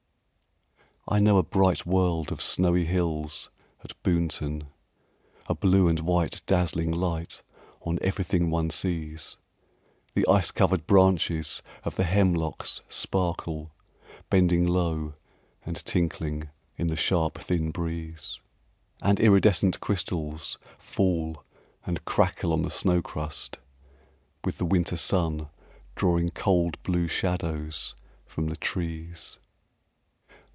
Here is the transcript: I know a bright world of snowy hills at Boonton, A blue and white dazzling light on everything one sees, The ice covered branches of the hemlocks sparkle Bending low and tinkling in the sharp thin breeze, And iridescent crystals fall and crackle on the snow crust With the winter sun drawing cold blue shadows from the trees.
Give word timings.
I 1.07 1.19
know 1.19 1.37
a 1.39 1.43
bright 1.43 1.85
world 1.85 2.31
of 2.31 2.41
snowy 2.41 2.85
hills 2.85 3.49
at 3.83 4.01
Boonton, 4.01 4.67
A 5.47 5.55
blue 5.55 5.89
and 5.89 5.99
white 5.99 6.41
dazzling 6.45 6.91
light 6.91 7.41
on 7.81 7.99
everything 8.01 8.49
one 8.49 8.69
sees, 8.69 9.35
The 10.13 10.25
ice 10.29 10.51
covered 10.51 10.87
branches 10.87 11.61
of 11.83 11.95
the 11.95 12.05
hemlocks 12.05 12.81
sparkle 12.87 13.73
Bending 14.29 14.65
low 14.65 15.15
and 15.65 15.83
tinkling 15.83 16.49
in 16.77 16.87
the 16.87 16.95
sharp 16.95 17.39
thin 17.39 17.71
breeze, 17.71 18.39
And 19.01 19.19
iridescent 19.19 19.81
crystals 19.81 20.59
fall 20.77 21.43
and 21.85 22.05
crackle 22.05 22.53
on 22.53 22.61
the 22.61 22.69
snow 22.71 23.01
crust 23.01 23.57
With 24.45 24.59
the 24.59 24.65
winter 24.65 24.95
sun 24.95 25.49
drawing 25.95 26.29
cold 26.29 26.81
blue 26.83 27.09
shadows 27.09 27.95
from 28.27 28.47
the 28.47 28.55
trees. 28.55 29.37